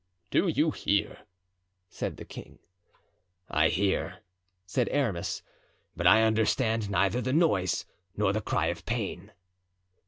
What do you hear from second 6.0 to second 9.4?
I understand neither the noise nor the cry of pain."